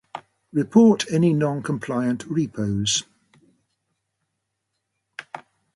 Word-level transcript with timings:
report 0.63 1.05
any 1.11 1.31
non-compliant 1.31 2.25
repos 2.25 3.03